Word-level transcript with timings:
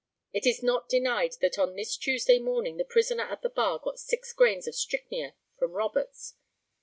It 0.33 0.47
is 0.47 0.63
not 0.63 0.89
denied 0.89 1.33
that 1.41 1.59
on 1.59 1.75
this 1.75 1.95
Tuesday 1.95 2.39
morning 2.39 2.77
the 2.77 2.83
prisoner 2.83 3.21
at 3.25 3.43
the 3.43 3.49
bar 3.51 3.77
got 3.77 3.99
six 3.99 4.33
grains 4.33 4.67
of 4.67 4.73
strychnia 4.73 5.35
from 5.59 5.73
Roberts. 5.73 6.37